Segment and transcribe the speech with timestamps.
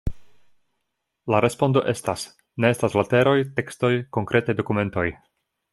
[1.33, 2.25] La respondo estas:
[2.65, 5.07] ne estas leteroj, tekstoj, konkretaj dokumentoj.